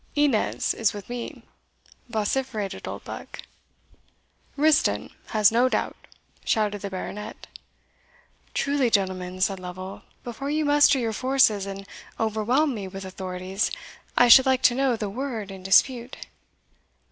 "Innes 0.15 0.73
is 0.73 0.93
with 0.93 1.07
me!" 1.09 1.43
vociferated 2.09 2.87
Oldbuck. 2.87 3.43
"Riston 4.57 5.11
has 5.27 5.51
no 5.51 5.69
doubt!" 5.69 5.95
shouted 6.43 6.81
the 6.81 6.89
Baronet. 6.89 7.45
"Truly, 8.55 8.89
gentlemen," 8.89 9.41
said 9.41 9.59
Lovel, 9.59 10.01
"before 10.23 10.49
you 10.49 10.65
muster 10.65 10.97
your 10.97 11.13
forces 11.13 11.67
and 11.67 11.85
overwhelm 12.19 12.73
me 12.73 12.87
with 12.87 13.05
authorities, 13.05 13.69
I 14.17 14.27
should 14.27 14.47
like 14.47 14.63
to 14.63 14.73
know 14.75 14.95
the 14.95 15.07
word 15.07 15.51
in 15.51 15.61
dispute." 15.61 16.17